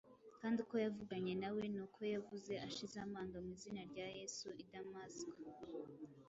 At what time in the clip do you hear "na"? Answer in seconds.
1.41-1.49